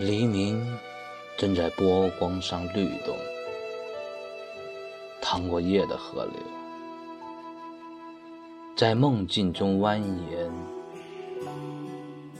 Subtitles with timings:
[0.00, 0.64] 黎明
[1.36, 3.16] 正在波光上律动，
[5.20, 6.34] 淌过夜的河流，
[8.76, 10.48] 在梦境中蜿蜒，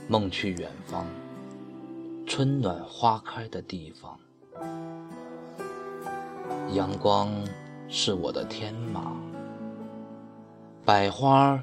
[0.06, 1.04] 梦去远方，
[2.26, 4.16] 春暖花开的地方。
[6.72, 7.28] 阳光
[7.90, 9.16] 是我的天马，
[10.84, 11.58] 百花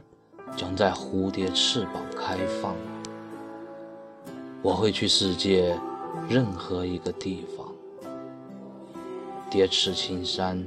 [0.57, 2.75] 将在蝴蝶翅膀开放。
[4.63, 5.79] 我会去世界
[6.27, 7.67] 任何一个地方，
[9.51, 10.65] 叠翅青山，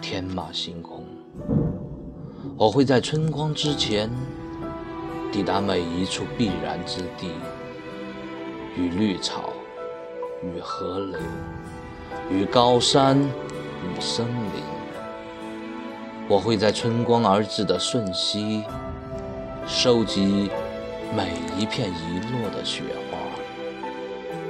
[0.00, 1.04] 天马行空。
[2.56, 4.10] 我会在春光之前
[5.30, 7.30] 抵达每一处必然之地，
[8.76, 9.50] 与绿草，
[10.42, 11.20] 与河流，
[12.28, 13.16] 与高山，
[13.82, 14.62] 与森林。
[16.28, 18.62] 我会在春光而至的瞬息，
[19.66, 20.50] 收集。
[21.14, 23.18] 每一片遗落的雪花，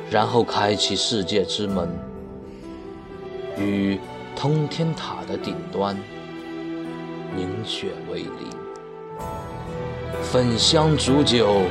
[0.08, 1.88] 然后开启世界之门，
[3.58, 3.98] 与
[4.36, 5.98] 通天塔的顶端
[7.34, 8.48] 凝雪为邻，
[10.22, 11.62] 焚香煮酒，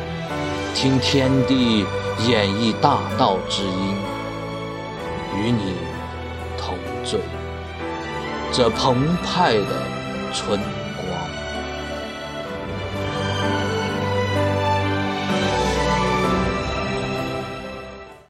[0.75, 1.85] 听天地
[2.27, 3.95] 演绎大道之音，
[5.37, 5.75] 与你
[6.57, 7.17] 同醉
[8.53, 9.81] 这澎湃的
[10.33, 10.59] 春。